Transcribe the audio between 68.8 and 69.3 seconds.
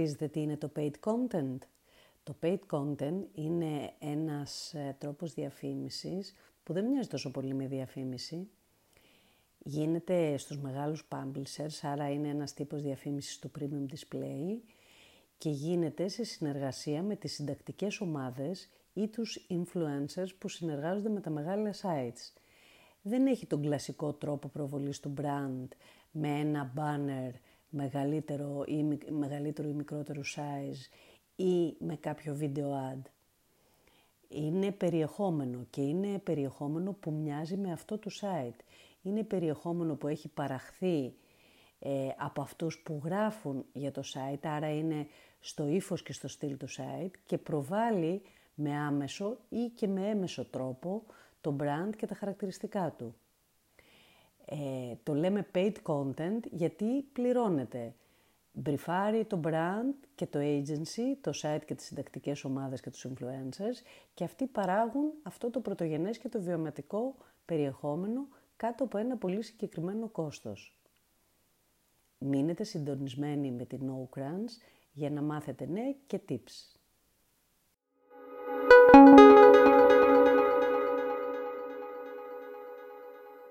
από ένα